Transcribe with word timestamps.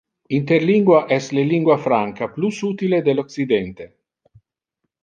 Interlingua 0.37 1.01
es 1.17 1.27
le 1.39 1.43
lingua 1.51 1.77
franca 1.83 2.31
plus 2.39 2.63
utile 2.71 3.03
del 3.11 3.19
occidente! 3.27 3.91